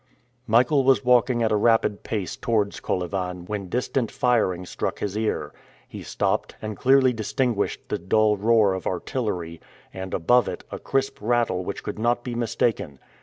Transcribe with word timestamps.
Michael 0.47 0.83
was 0.83 1.05
walking 1.05 1.43
at 1.43 1.51
a 1.51 1.55
rapid 1.55 2.01
pace 2.01 2.35
towards 2.35 2.79
Kolyvan 2.79 3.45
when 3.45 3.69
distant 3.69 4.09
firing 4.09 4.65
struck 4.65 4.97
his 4.97 5.15
ear. 5.15 5.53
He 5.87 6.01
stopped, 6.01 6.55
and 6.59 6.75
clearly 6.75 7.13
distinguished 7.13 7.87
the 7.87 7.99
dull 7.99 8.35
roar 8.35 8.73
of 8.73 8.87
artillery, 8.87 9.61
and 9.93 10.15
above 10.15 10.47
it 10.47 10.63
a 10.71 10.79
crisp 10.79 11.19
rattle 11.21 11.63
which 11.63 11.83
could 11.83 11.99
not 11.99 12.23
be 12.23 12.33
mistaken. 12.33 12.97